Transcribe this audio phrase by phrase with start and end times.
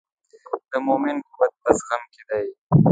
[0.71, 2.45] د مؤمن قوت په زغم کې دی.